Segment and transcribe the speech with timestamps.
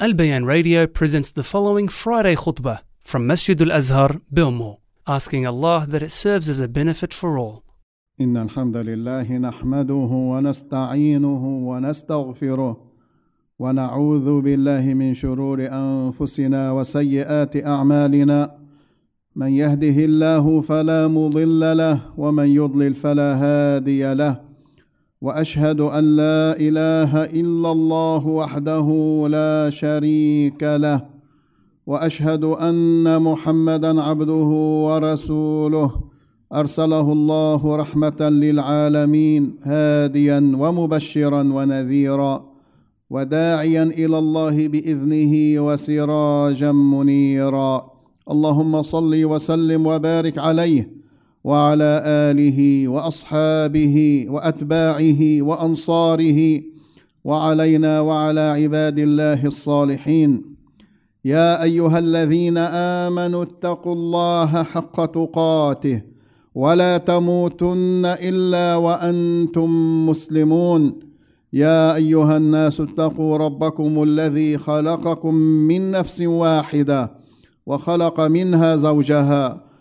[0.00, 5.85] Al Bayan Radio presents the following Friday khutbah from Masjid Al Azhar, Bilmo, asking Allah
[5.87, 7.63] that it serves as a benefit for all.
[8.21, 12.77] إن الحمد لله نحمده ونستعينه ونستغفره
[13.59, 18.51] ونعوذ بالله من شرور أنفسنا وسيئات أعمالنا
[19.35, 24.41] من يهده الله فلا مضل له ومن يضلل فلا هادي له
[25.21, 28.87] وأشهد أن لا إله إلا الله وحده
[29.29, 31.05] لا شريك له
[31.87, 34.49] وأشهد أن محمدا عبده
[34.87, 35.91] ورسوله.
[36.53, 42.45] أرسله الله رحمة للعالمين هاديا ومبشرا ونذيرا
[43.09, 45.33] وداعيا إلى الله بإذنه
[45.65, 47.91] وسراجا منيرا.
[48.31, 51.00] اللهم صل وسلم وبارك عليه.
[51.43, 56.61] وعلى آله وأصحابه وأتباعه وأنصاره
[57.23, 60.43] وعلينا وعلى عباد الله الصالحين.
[61.25, 62.57] يا أيها الذين
[63.07, 66.01] آمنوا اتقوا الله حق تقاته
[66.55, 69.69] ولا تموتن إلا وأنتم
[70.09, 70.99] مسلمون.
[71.53, 77.11] يا أيها الناس اتقوا ربكم الذي خلقكم من نفس واحدة
[77.65, 79.70] وخلق منها زوجها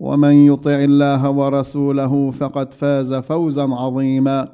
[0.00, 4.48] ومن يطع الله ورسوله فقد فاز فوزا عظيما.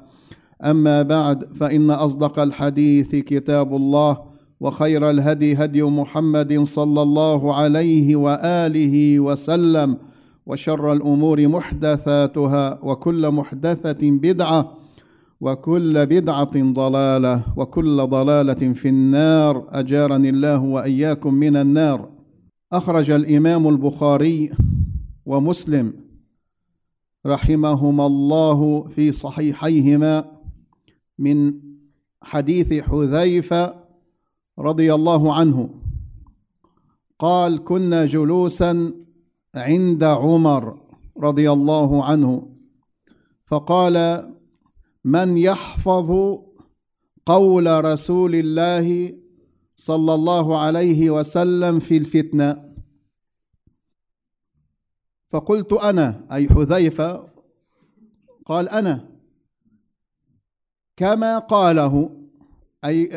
[0.65, 4.19] أما بعد فإن أصدق الحديث كتاب الله
[4.61, 9.97] وخير الهدي هدي محمد صلى الله عليه وآله وسلم
[10.47, 14.73] وشر الأمور محدثاتها وكل محدثة بدعة
[15.41, 19.67] وكل بدعة ضلالة وكل ضلالة في النار.
[19.71, 22.09] أجارني الله وإياكم من النار.
[22.73, 24.51] أخرج الإمام البخاري
[25.27, 25.93] ومسلم
[27.27, 30.33] رحمهما الله في صحيحيهما
[31.19, 31.61] من
[32.23, 33.83] حديث حذيفة
[34.59, 35.71] رضي الله عنه.
[37.19, 38.93] قال كنا جلوسا
[39.55, 40.81] عند عمر
[41.19, 42.49] رضي الله عنه
[43.47, 44.27] فقال
[45.05, 46.39] من يحفظ
[47.27, 49.15] قول رسول الله
[49.77, 52.66] صلى الله عليه وسلم في الفتنة؟
[55.29, 57.29] فقلت أنا أي حذيفة
[58.47, 59.09] قال أنا.
[60.97, 62.11] كما قاله
[62.85, 63.11] أي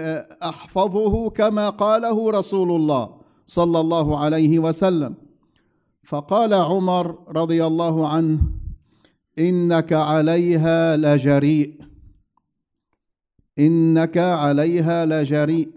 [0.43, 5.15] أحفظه كما قاله رسول الله صلى الله عليه وسلم.
[6.03, 8.39] فقال عمر رضي الله عنه
[9.39, 11.81] إنك عليها لجريء.
[13.59, 15.69] إنك عليها لجريء.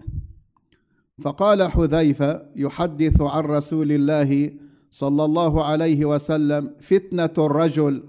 [1.21, 4.62] فقال حذيفة يحدث عن رسول الله
[4.93, 8.03] صلى الله عليه وسلم فتنة الرجل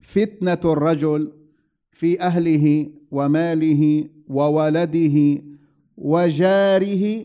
[0.00, 1.32] فتنة الرجل
[1.90, 5.42] في أهله وماله وولده
[5.96, 7.24] وجاره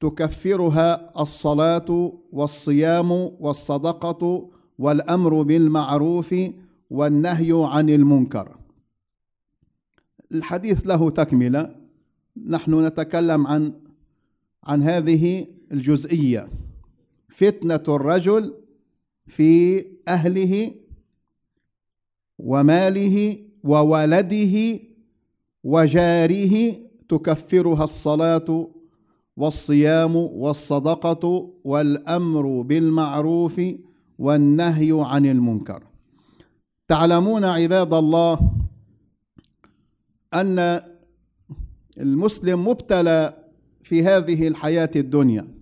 [0.00, 4.48] تكفرها الصلاة والصيام والصدقة
[4.78, 6.34] والأمر بالمعروف
[6.90, 8.56] والنهي عن المنكر.
[10.32, 11.76] الحديث له تكملة.
[12.46, 13.72] نحن نتكلم عن
[14.64, 16.48] عن هذه الجزئية.
[17.32, 18.54] فتنة الرجل
[19.26, 20.74] في أهله
[22.38, 24.80] وماله وولده
[25.64, 26.76] وجاره
[27.08, 28.68] تكفرها الصلاة
[29.36, 33.60] والصيام والصدقة والأمر بالمعروف
[34.18, 35.82] والنهي عن المنكر.
[36.88, 38.52] تعلمون عباد الله
[40.34, 40.80] أن
[41.98, 43.44] المسلم مبتلى
[43.82, 45.61] في هذه الحياة الدنيا.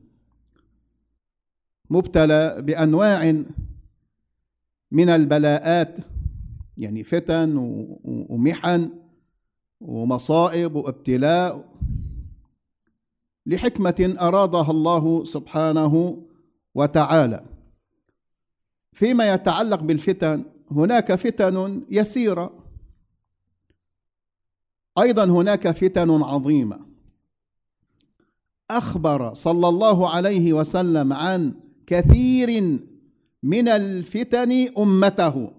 [1.91, 3.45] مبتلى بأنواع
[4.91, 5.97] من البلاءات
[6.77, 7.57] يعني فتن
[8.05, 8.91] ومحن
[9.81, 11.71] ومصائب وابتلاء
[13.47, 16.23] لحكمة أرادها الله سبحانه
[16.75, 17.45] وتعالى.
[18.93, 22.65] فيما يتعلق بالفتن هناك فتن يسيرة.
[24.99, 26.79] أيضا هناك فتن عظيمة.
[28.71, 31.55] أخبر صلى الله عليه وسلم عن
[31.91, 32.79] كثير
[33.43, 35.53] من الفتن أمته.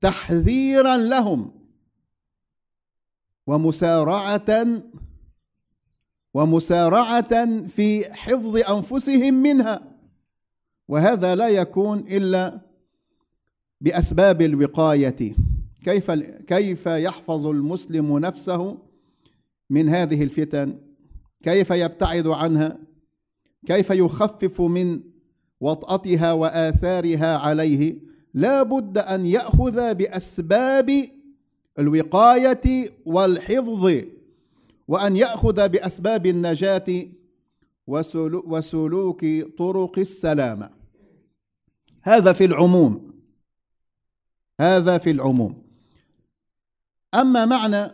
[0.00, 1.50] تحذيرا لهم.
[3.46, 4.82] ومسارعة
[6.34, 9.82] ومسارعة في حفظ أنفسهم منها.
[10.88, 12.60] وهذا لا يكون إلا
[13.80, 15.34] بأسباب الوقاية.
[15.84, 16.10] كيف
[16.46, 18.78] كيف يحفظ المسلم نفسه
[19.70, 20.78] من هذه الفتن؟
[21.42, 22.83] كيف يبتعد عنها؟
[23.66, 25.00] كيف يخفف من
[25.60, 27.96] وطأتها وآثارها عليه؟
[28.34, 31.08] لا بد أن يأخذ بأسباب
[31.78, 33.92] الوقاية والحفظ
[34.88, 37.06] وأن يأخذ بأسباب النجاة
[38.46, 39.26] وسلوك
[39.58, 40.70] طرق السلامة
[42.02, 43.12] هذا في العموم.
[44.60, 45.62] هذا في العموم.
[47.14, 47.90] أما معنى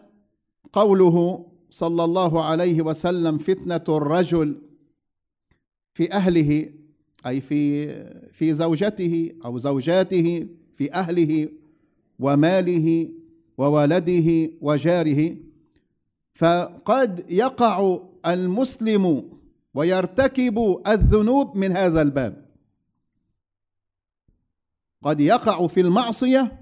[0.73, 4.70] قوله صلى الله عليه وسلم فتنة الرجل
[5.95, 6.73] في أهله
[7.27, 7.89] أي في
[8.33, 11.49] في زوجته أو زوجاته في أهله
[12.19, 13.11] وماله
[13.59, 15.37] وولده وجاره.
[16.35, 19.31] فقد يقع المسلم
[19.75, 22.47] ويرتكب الذنوب من هذا الباب.
[25.03, 26.61] قد يقع في المعصية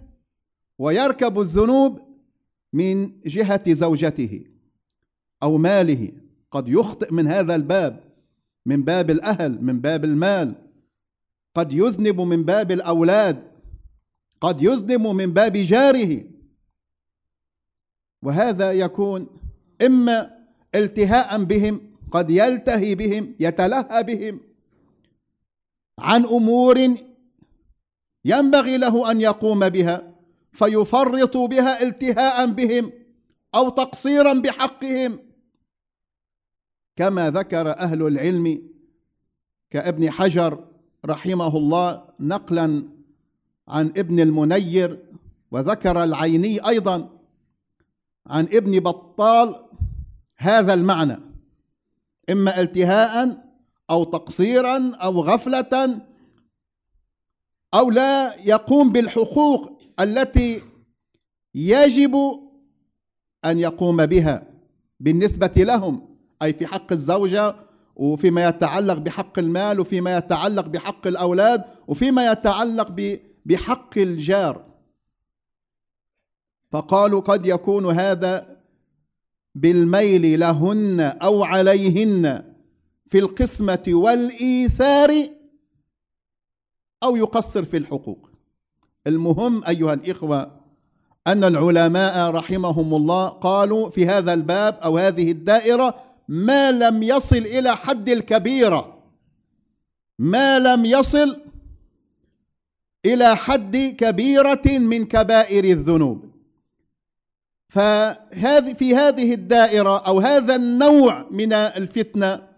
[0.79, 2.01] ويركب الذنوب
[2.73, 4.45] من جهة زوجته
[5.43, 6.13] أو ماله.
[6.51, 8.08] قد يخطئ من هذا الباب.
[8.69, 10.55] من باب الأهل من باب المال.
[11.55, 13.43] قد يذنب من باب الأولاد.
[14.41, 16.25] قد يذنب من باب جاره.
[18.23, 19.27] وهذا يكون
[19.87, 20.39] إما
[20.75, 21.81] التهاء بهم
[22.11, 24.41] قد يلتهي بهم يتلهى بهم
[25.99, 26.97] عن أمور
[28.25, 30.15] ينبغي له أن يقوم بها
[30.53, 32.93] فيفرط بها التهاء بهم
[33.55, 35.28] أو تقصيرا بحقهم.
[36.99, 38.63] كما ذكر أهل العلم
[39.71, 40.65] كابن حجر
[41.07, 42.89] رحمه الله نقلا
[43.69, 45.05] عن ابن المنير
[45.51, 47.19] وذكر العيني أيضا
[48.27, 49.67] عن ابن بطال
[50.37, 51.19] هذا المعنى
[52.31, 53.45] إما التهاء
[53.91, 56.01] أو تقصيرا أو غفلة
[57.75, 60.63] أو لا يقوم بالحقوق التي
[61.55, 62.17] يجب
[63.45, 64.47] أن يقوم بها
[65.01, 66.08] بالنسبة لهم.
[66.43, 67.57] أي في حق الزوجة
[67.97, 74.65] وفيما يتعلق بحق المال وفيما يتعلق بحق الأولاد وفيما يتعلق بحق الجار.
[76.71, 78.57] فقالوا قد يكون هذا
[79.55, 82.45] بالميل لهن أو عليهن
[83.07, 85.29] في القسمة والإيثار
[87.03, 88.31] أو يقصر في الحقوق.
[89.07, 90.59] المهم أيها الإخوة
[91.27, 95.95] أن العلماء رحمهم الله قالوا في هذا الباب أو هذه الدائرة
[96.29, 98.99] ما لم يصل إلى حد الكبيرة.
[100.19, 101.41] ما لم يصل
[103.07, 106.29] إلى حد كبيرة من كبائر الذنوب.
[107.69, 112.49] فهذه في هذه الدائرة أو هذا النوع من الفتنة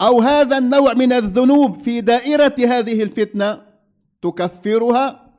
[0.00, 3.66] أو هذا النوع من الذنوب في دائرة هذه الفتنة
[4.22, 5.30] تكفرها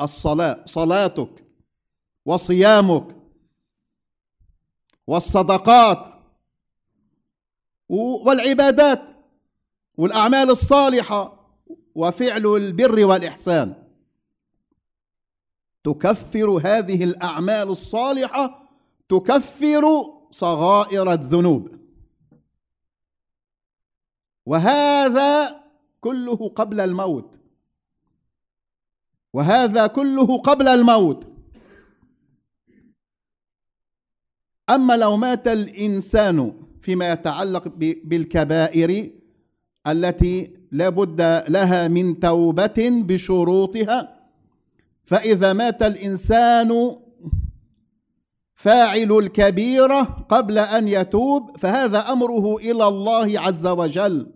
[0.00, 1.44] الصلاة صلاتك
[2.24, 3.15] وصيامك
[5.06, 6.14] والصدقات
[7.88, 9.02] والعبادات
[9.96, 11.50] والأعمال الصالحة
[11.94, 13.86] وفعل البر والإحسان.
[15.84, 18.68] تكفر هذه الأعمال الصالحة
[19.08, 19.84] تكفر
[20.30, 21.76] صغائر الذنوب.
[24.46, 25.62] وهذا
[26.00, 27.38] كله قبل الموت.
[29.32, 31.35] وهذا كله قبل الموت.
[34.70, 37.68] أما لو مات الإنسان فيما يتعلق
[38.04, 39.10] بالكبائر
[39.86, 44.20] التي لا بد لها من توبة بشروطها
[45.04, 46.96] فإذا مات الإنسان
[48.54, 54.32] فاعل الكبيرة قبل أن يتوب فهذا أمره إلى الله عز وجل.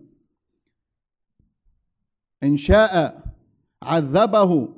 [2.43, 3.23] إن شاء
[3.83, 4.69] عذبه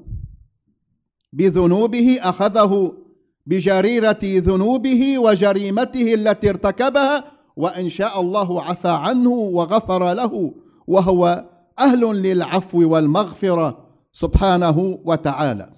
[1.33, 2.97] بذنوبه أخذه
[3.45, 10.53] بجريرة ذنوبه وجريمته التي ارتكبها وإن شاء الله عفى عنه وغفر له
[10.87, 15.73] وهو أهل للعفو والمغفرة سبحانه وتعالى.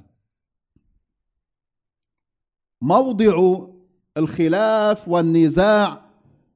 [2.82, 3.58] موضع
[4.18, 6.06] الخلاف والنزاع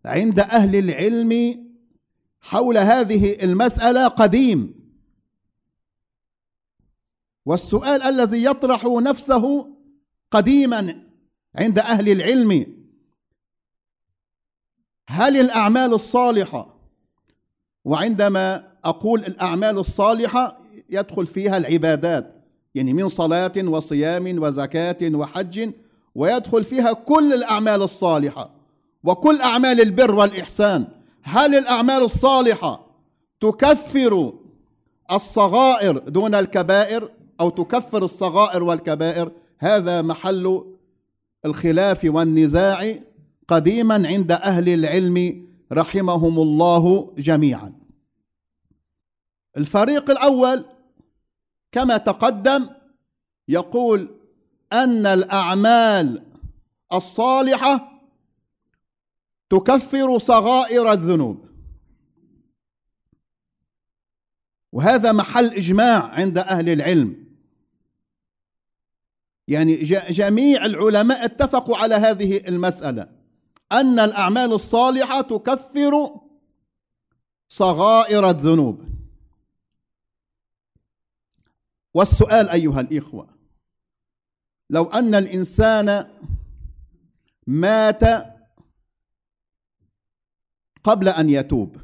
[0.05, 1.63] عند أهل العلم
[2.41, 4.79] حول هذه المسألة قديم.
[7.45, 9.75] والسؤال الذي يطرح نفسه
[10.31, 11.03] قديما
[11.55, 12.65] عند أهل العلم.
[15.09, 16.79] هل الأعمال الصالحة
[17.85, 20.59] وعندما أقول الأعمال الصالحة
[20.89, 22.45] يدخل فيها العبادات
[22.75, 25.71] يعني من صلاة وصيام وزكاة وحج
[26.15, 28.51] ويدخل فيها كل الأعمال الصالحة
[29.03, 30.87] وكل أعمال البر والإحسان.
[31.23, 32.85] هل الأعمال الصالحة
[33.39, 34.33] تكفر
[35.11, 40.75] الصغائر دون الكبائر أو تكفر الصغائر والكبائر؟ هذا محل
[41.45, 42.95] الخلاف والنزاع
[43.47, 47.73] قديما عند أهل العلم رحمهم الله جميعا.
[49.57, 50.65] الفريق الأول
[51.71, 52.69] كما تقدم
[53.47, 54.19] يقول
[54.73, 56.25] أن الأعمال
[56.93, 58.01] الصالحة
[59.49, 61.49] تكفر صغائر الذنوب.
[64.71, 67.18] وهذا محل إجماع عند أهل العلم.
[69.49, 69.75] يعني
[70.09, 73.09] جميع العلماء اتفقوا على هذه المسألة
[73.71, 76.19] أن الأعمال الصالحة تكفر
[77.47, 78.83] صغائر الذنوب.
[81.93, 83.27] والسؤال أيها الإخوة
[84.69, 86.09] لو أن الإنسان
[87.47, 88.03] مات
[90.83, 91.77] قبل أن يتوب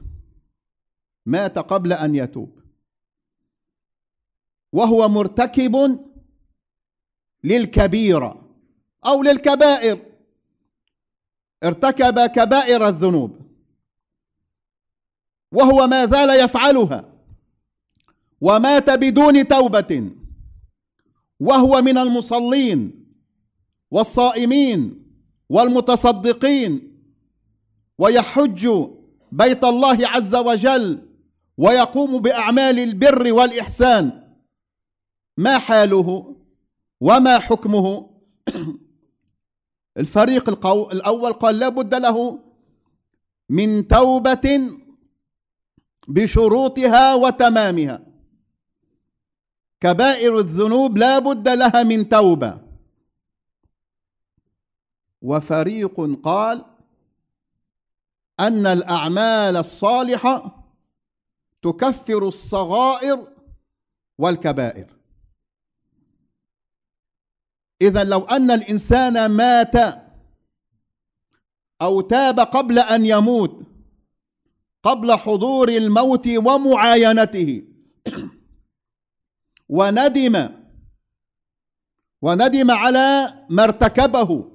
[1.26, 2.60] مات قبل أن يتوب
[4.72, 6.06] وهو مرتكب
[7.46, 8.50] للكبيرة
[9.06, 10.00] أو للكبائر.
[11.64, 13.40] ارتكب كبائر الذنوب.
[15.52, 17.14] وهو ما زال يفعلها.
[18.42, 20.12] ومات بدون توبة.
[21.40, 23.06] وهو من المصلين
[23.92, 25.06] والصائمين
[25.50, 27.02] والمتصدقين.
[27.98, 28.70] ويحج
[29.32, 31.08] بيت الله عز وجل.
[31.58, 34.36] ويقوم بأعمال البر والإحسان.
[35.38, 36.36] ما حاله؟
[37.02, 38.10] وما حكمه؟
[39.98, 40.92] الفريق القو...
[40.92, 42.40] الأول قال لا بد له
[43.50, 44.72] من توبة
[46.08, 48.06] بشروطها وتمامها.
[49.80, 52.62] كبائر الذنوب لا بد لها من توبة.
[55.22, 56.66] وفريق قال
[58.40, 60.64] أن الأعمال الصالحة
[61.62, 63.28] تكفر الصغائر
[64.18, 64.95] والكبائر.
[67.82, 69.76] إذا لو أن الإنسان مات
[71.82, 73.60] أو تاب قبل أن يموت
[74.84, 77.64] قبل حضور الموت ومعاينته
[79.70, 80.50] وندم
[82.22, 84.52] وندم على ما ارتكبه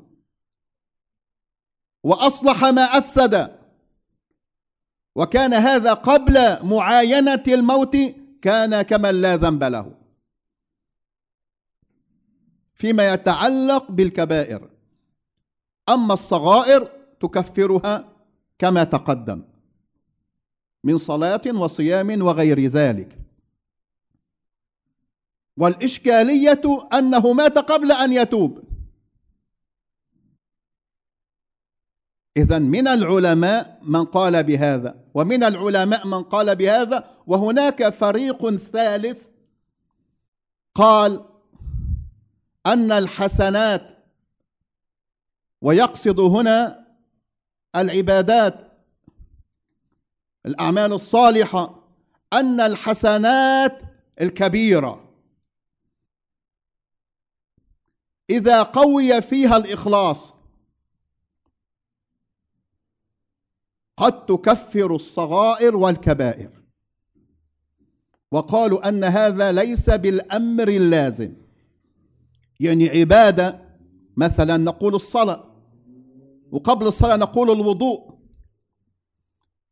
[2.02, 3.56] وأصلح ما أفسد
[5.14, 7.96] وكان هذا قبل معاينة الموت
[8.42, 9.99] كان كمن لا ذنب له.
[12.80, 14.70] فيما يتعلق بالكبائر.
[15.88, 18.12] أما الصغائر تكفرها
[18.58, 19.42] كما تقدم
[20.84, 23.18] من صلاة وصيام وغير ذلك.
[25.56, 28.64] والإشكالية أنه مات قبل أن يتوب.
[32.36, 39.24] إذا من العلماء من قال بهذا ومن العلماء من قال بهذا وهناك فريق ثالث
[40.74, 41.29] قال
[42.66, 43.98] أن الحسنات
[45.60, 46.86] ويقصد هنا
[47.76, 48.70] العبادات
[50.46, 51.88] الأعمال الصالحة
[52.32, 53.82] أن الحسنات
[54.20, 55.14] الكبيرة.
[58.30, 60.32] إذا قوي فيها الإخلاص
[63.96, 66.50] قد تكفر الصغائر والكبائر.
[68.30, 71.49] وقالوا أن هذا ليس بالأمر اللازم.
[72.60, 73.60] يعني عبادة
[74.16, 75.44] مثلا نقول الصلاة.
[76.52, 78.10] وقبل الصلاة نقول الوضوء.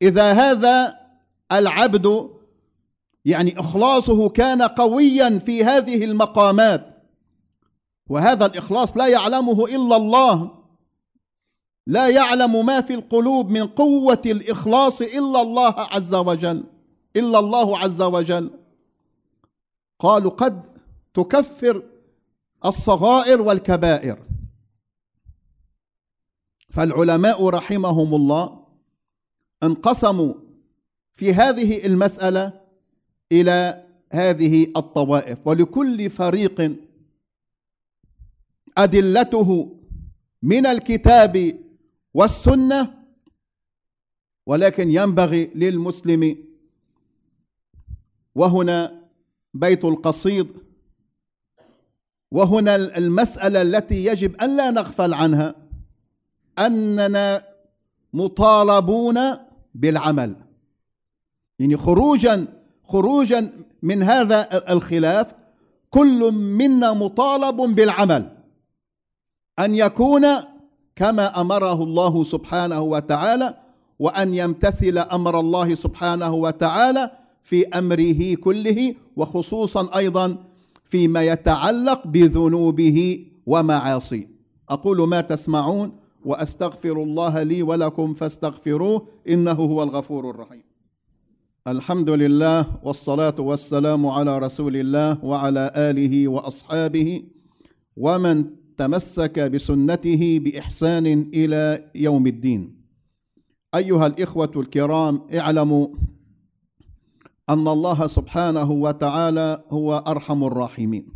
[0.02, 0.96] إذا هذا
[1.52, 2.30] العبد
[3.24, 7.04] يعني إخلاصه كان قويا في هذه المقامات
[8.08, 10.58] وهذا الإخلاص لا يعلمه إلا الله.
[11.86, 16.64] لا يعلم ما في القلوب من قوة الإخلاص إلا الله عز وجل.
[17.16, 18.50] إلا الله عز وجل.
[19.98, 20.62] قالوا قد
[21.14, 21.82] تكفر
[22.64, 24.24] الصغائر والكبائر.
[26.70, 28.66] فالعلماء رحمهم الله
[29.62, 30.34] انقسموا
[31.12, 32.60] في هذه المسألة
[33.32, 35.38] إلى هذه الطوائف.
[35.46, 36.76] ولكل فريق
[38.78, 39.78] أدلته
[40.42, 41.58] من الكتاب
[42.14, 42.94] والسنة
[44.46, 46.44] ولكن ينبغي للمسلم
[48.34, 49.08] وهنا
[49.54, 50.48] بيت القصيد
[52.30, 55.54] وهنا المسألة التي يجب أن لا نغفل عنها
[56.58, 57.42] أننا
[58.12, 59.18] مطالبون
[59.74, 60.36] بالعمل.
[61.58, 62.46] يعني خروجا
[62.84, 65.34] خروجا من هذا الخلاف
[65.90, 68.36] كل منا مطالب بالعمل.
[69.58, 70.26] أن يكون
[70.96, 73.54] كما أمره الله سبحانه وتعالى
[73.98, 77.10] وأن يمتثل أمر الله سبحانه وتعالى
[77.42, 80.36] في أمره كله وخصوصا أيضا
[80.88, 84.28] فيما يتعلق بذنوبه ومعاصيه.
[84.68, 85.92] أقول ما تسمعون
[86.24, 90.62] وأستغفر الله لي ولكم فاستغفروه إنه هو الغفور الرحيم.
[91.66, 97.22] الحمد لله والصلاة والسلام على رسول الله وعلى آله وأصحابه
[97.96, 98.44] ومن
[98.76, 102.78] تمسك بسنته بإحسان إلى يوم الدين.
[103.74, 105.86] أيها الإخوة الكرام اعلموا
[107.48, 111.06] أن الله سبحانه وتعالى هو أرحم الراحمين.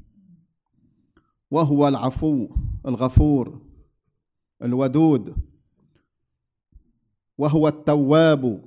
[1.51, 2.49] وهو العفو
[2.87, 3.61] الغفور
[4.63, 5.35] الودود.
[7.39, 8.65] وهو التواب.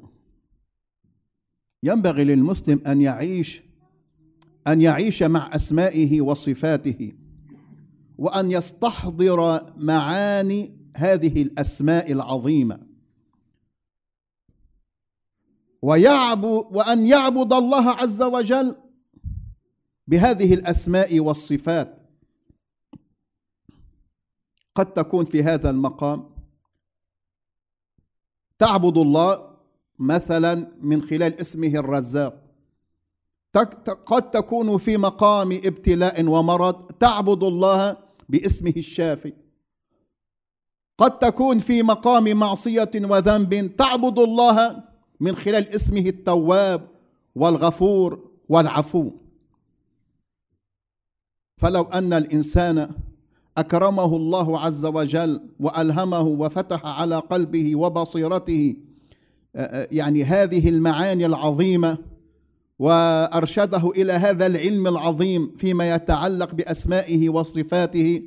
[1.83, 3.63] ينبغي للمسلم أن يعيش
[4.67, 7.11] أن يعيش مع أسمائه وصفاته
[8.17, 12.84] وأن يستحضر معاني هذه الأسماء العظيمة.
[15.85, 18.75] ويعبد وأن يعبد الله عز وجل
[20.07, 21.97] بهذه الأسماء والصفات.
[24.75, 26.29] قد تكون في هذا المقام
[28.59, 29.49] تعبد الله
[29.99, 32.41] مثلا من خلال اسمه الرزاق.
[34.05, 37.97] قد تكون في مقام ابتلاء ومرض تعبد الله
[38.29, 39.33] باسمه الشافي.
[40.97, 46.87] قد تكون في مقام معصية وذنب تعبد الله من خلال اسمه التواب
[47.35, 48.19] والغفور
[48.49, 49.11] والعفو.
[51.57, 52.91] فلو أن الإنسان
[53.57, 58.75] أكرمه الله عز وجل وألهمه وفتح على قلبه وبصيرته
[59.91, 61.97] يعني هذه المعاني العظيمة
[62.79, 68.23] وأرشده إلى هذا العلم العظيم فيما يتعلق بأسمائه وصفاته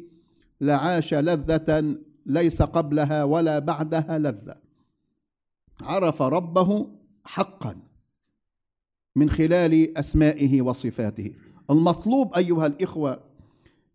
[0.61, 4.68] لعاش لذة ليس قبلها ولا بعدها لذة.
[5.83, 6.89] عرف ربه
[7.25, 7.77] حقا
[9.17, 11.33] من خلال أسمائه وصفاته.
[11.71, 13.21] المطلوب أيها الإخوة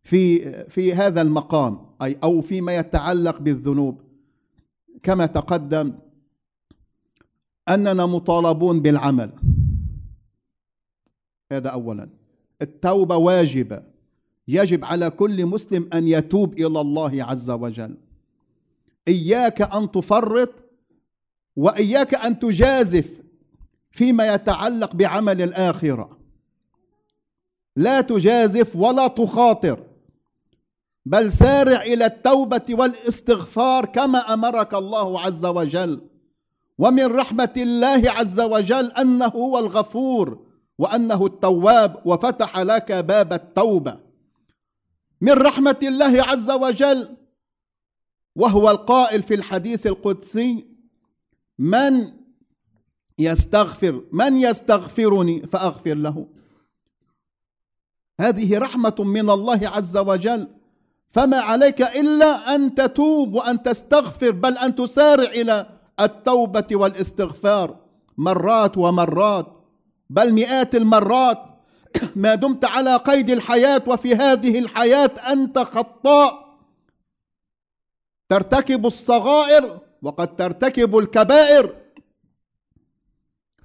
[0.04, 4.02] في في هذا المقام أي أو فيما يتعلق بالذنوب
[5.04, 5.94] كما تقدم
[7.70, 9.32] أننا مطالبون بالعمل.
[11.52, 12.10] هذا اولا.
[12.62, 13.84] التوبة واجبة.
[14.48, 17.98] يجب على كل مسلم أن يتوب إلى الله عز وجل.
[19.08, 20.50] إياك أن تفرط
[21.56, 23.22] وإياك أن تجازف
[23.92, 26.20] فيما يتعلق بعمل الآخرة.
[27.76, 29.84] لا تجازف ولا تخاطر
[31.06, 36.02] بل سارع إلى التوبة والاستغفار كما أمرك الله عز وجل.
[36.78, 40.46] ومن رحمة الله عز وجل أنه هو الغفور
[40.78, 44.00] وأنه التواب وفتح لك باب التوبة.
[45.22, 47.18] من رحمة الله عز وجل
[48.36, 50.73] وهو القائل في الحديث القدسي
[51.60, 52.14] من
[53.20, 56.28] يستغفر من يستغفرني فأغفر له.
[58.20, 60.48] هذه رحمة من الله عز وجل.
[61.10, 67.78] فما عليك إلا أن تتوب وأن تستغفر بل أن تسارع إلى التوبة والاستغفار
[68.18, 69.48] مرات ومرات
[70.10, 71.38] بل مئات المرات.
[72.16, 76.44] ما دمت على قيد الحياة وفي هذه الحياة أنت خطاء.
[78.30, 81.76] ترتكب الصغائر وقد ترتكب الكبائر.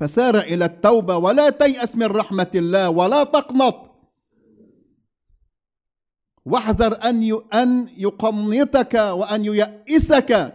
[0.01, 3.91] فسارع إلى التوبة ولا تيأس من رحمة الله ولا تقنط.
[6.45, 10.55] واحذر أن أن يقنطك وأن ييأسك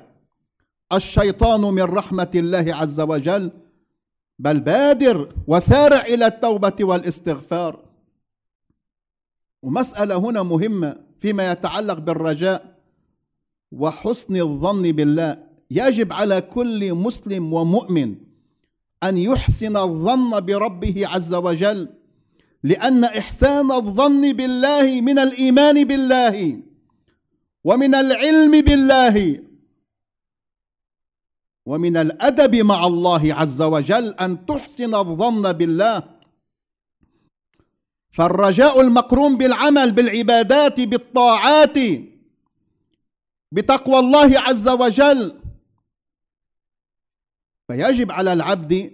[0.93, 3.51] الشيطان من رحمة الله عز وجل.
[4.39, 7.79] بل بادر وسارع إلى التوبة والاستغفار.
[9.61, 12.79] ومسألة هنا مهمة فيما يتعلق بالرجاء
[13.71, 15.52] وحسن الظن بالله.
[15.71, 18.15] يجب على كل مسلم ومؤمن
[19.03, 21.89] أن يحسن الظن بربه عز وجل
[22.63, 26.59] لأن إحسان الظن بالله من الإيمان بالله
[27.63, 29.39] ومن العلم بالله
[31.65, 36.03] ومن الأدب مع الله عز وجل أن تحسن الظن بالله.
[38.11, 41.77] فالرجاء المقرون بالعمل بالعبادات بالطاعات
[43.51, 45.42] بتقوى الله عز وجل
[47.67, 48.91] فيجب على العبد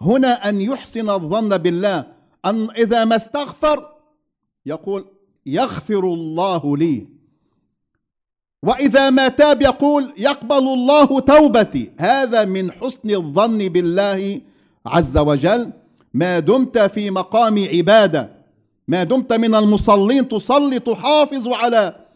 [0.00, 2.06] هنا أن يحسن الظن بالله.
[2.44, 3.88] أن إذا ما استغفر
[4.66, 5.06] يقول
[5.46, 7.06] يغفر الله لي.
[8.62, 11.92] وإذا ما تاب يقول يقبل الله توبتي.
[11.98, 14.40] هذا من حسن الظن بالله
[14.86, 15.72] عز وجل.
[16.14, 18.30] ما دمت في مقام عبادة.
[18.88, 22.06] ما دمت من المصلين تصلي تحافظ على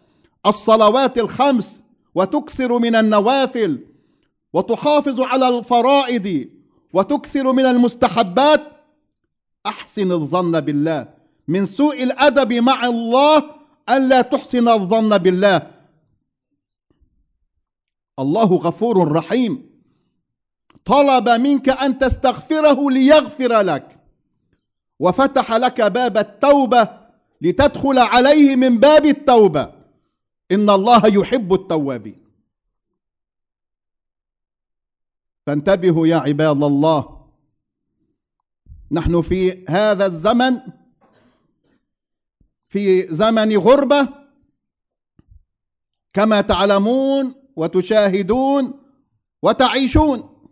[0.46, 1.80] الصلوات الخمس
[2.14, 3.78] وتكثر من النوافل.
[4.56, 6.48] وتحافظ على الفرائض
[6.92, 8.62] وتكثر من المستحبات
[9.66, 11.08] أحسن الظن بالله.
[11.48, 13.42] من سوء الأدب مع الله
[13.88, 15.70] ألا تحسن الظن بالله.
[18.18, 19.70] الله غفور رحيم.
[20.84, 23.98] طلب منك أن تستغفره ليغفر لك.
[25.00, 26.88] وفتح لك باب التوبة
[27.40, 29.72] لتدخل عليه من باب التوبة.
[30.52, 32.25] إن الله يحب التوابين.
[35.46, 37.28] فانتبهوا يا عباد الله.
[38.90, 40.60] نحن في هذا الزمن
[42.68, 44.08] في زمن غربة
[46.12, 48.80] كما تعلمون وتشاهدون
[49.42, 50.48] وتعيشون.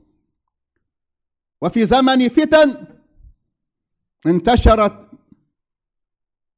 [1.60, 2.86] وفي زمن فتن
[4.26, 5.10] انتشرت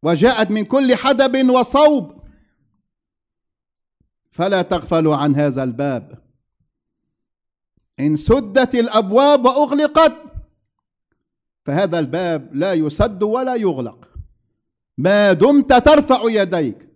[0.03, 2.22] وجاءت من كل حدب وصوب.
[4.31, 6.26] فلا تغفلوا عن هذا الباب.
[8.00, 10.12] إن سدت الأبواب وأغلقت
[11.64, 14.11] فهذا الباب لا يسد ولا يغلق.
[14.98, 16.88] ما دمت ترفع يديك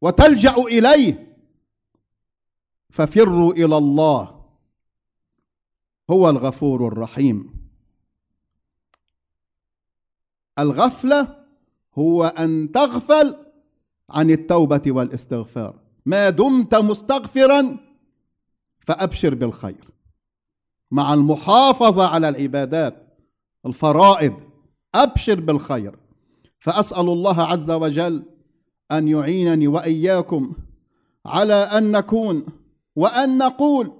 [0.00, 1.36] وتلجأ إليه
[2.90, 4.44] ففروا إلى الله.
[6.10, 7.54] هو الغفور الرحيم.
[10.58, 11.44] الغفلة
[11.98, 13.36] هو أن تغفل
[14.10, 15.78] عن التوبة والاستغفار.
[16.06, 17.78] ما دمت مستغفرا
[18.80, 19.88] فأبشر بالخير.
[20.92, 22.94] مع المحافظة على العبادات
[23.66, 24.34] الفرائض
[24.94, 25.96] أبشر بالخير.
[26.58, 28.22] فأسأل الله عز وجل
[28.92, 30.52] أن يعينني وإياكم
[31.26, 32.46] على أن نكون
[32.96, 33.92] وأن نقول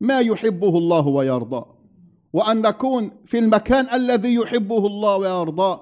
[0.00, 1.66] ما يحبه الله ويرضاه
[2.32, 5.80] وأن نكون في المكان الذي يحبه الله ويرضاه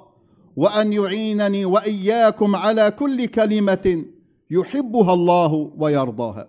[0.57, 4.05] وأن يعينني وإياكم على كل كلمة
[4.51, 6.49] يحبها الله ويرضاها.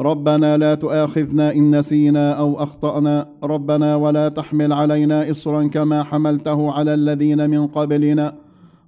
[0.00, 3.28] ربنا لا تؤاخذنا إن نسينا أو أخطأنا.
[3.44, 8.34] ربنا ولا تحمل علينا إصرا كما حملته على الذين من قبلنا.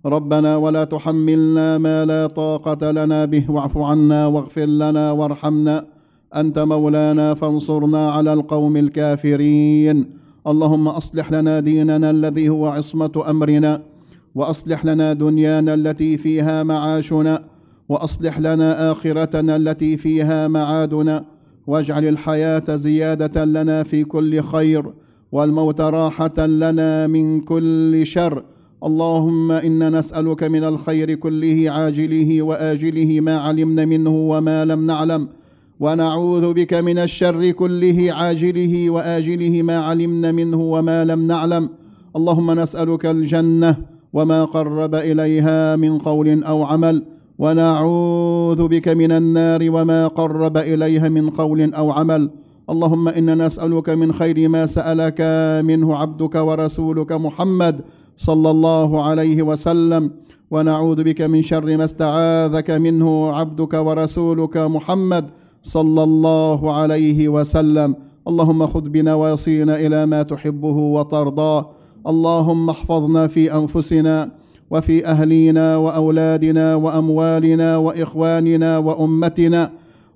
[0.06, 3.50] ربنا ولا تحملنا ما لا طاقة لنا به.
[3.50, 5.84] واعف عنا واغفر لنا وارحمنا.
[6.36, 10.10] أنت مولانا فانصرنا على القوم الكافرين.
[10.46, 13.82] اللهم أصلح لنا ديننا الذي هو عصمة أمرنا.
[14.34, 17.51] وأصلح لنا دنيانا التي فيها معاشنا.
[17.88, 21.24] وأصلح لنا آخرتنا التي فيها معادنا
[21.66, 24.92] واجعل الحياة زيادة لنا في كل خير
[25.32, 28.44] والموت راحة لنا من كل شر.
[28.84, 35.28] اللهم إنا نسألك من الخير كله عاجله وآجله ما علمنا منه وما لم نعلم.
[35.80, 41.68] ونعوذ بك من الشر كله عاجله وآجله ما علمنا منه وما لم نعلم.
[42.16, 43.76] اللهم نسألك الجنة
[44.12, 47.02] وما قرب إليها من قول أو عمل.
[47.38, 52.30] ونعوذ بك من النار وما قرب إليها من قول أو عمل.
[52.70, 55.20] اللهم إنا نسألك من خير ما سألك
[55.64, 57.80] منه عبدك ورسولك محمد
[58.16, 60.10] صلى الله عليه وسلم.
[60.50, 65.24] ونعوذ بك من شر ما استعاذك منه عبدك ورسولك محمد
[65.62, 67.94] صلى الله عليه وسلم.
[68.28, 71.70] اللهم خذ بنواصينا إلى ما تحبه وترضاه
[72.06, 74.30] اللهم احفظنا في أنفسنا
[74.72, 79.62] وفي أهلينا وأولادنا وأموالنا وإخواننا وأمتنا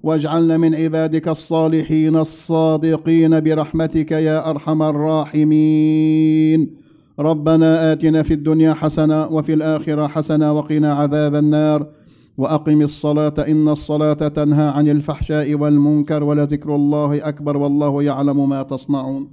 [0.03, 6.61] واجعلنا من عبادك الصالحين الصادقين برحمتك يا أرحم الراحمين.
[7.19, 11.81] ربنا آتنا في الدنيا حسنة وفي الآخرة حسنة وقنا عذاب النار
[12.39, 19.25] وأقم الصلاة إن الصلاة تنهى عن الفحشاء والمنكر ولذكر الله أكبر والله يعلم ما تصنعون.